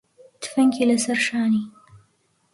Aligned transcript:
تفەنگی 0.41 0.85
لەسەر 0.89 1.17
شانی 1.27 1.65